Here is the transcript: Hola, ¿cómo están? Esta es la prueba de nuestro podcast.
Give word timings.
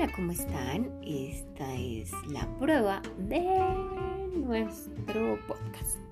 Hola, 0.00 0.12
¿cómo 0.14 0.30
están? 0.30 0.92
Esta 1.02 1.74
es 1.74 2.12
la 2.30 2.46
prueba 2.60 3.02
de 3.16 3.42
nuestro 4.32 5.36
podcast. 5.48 6.07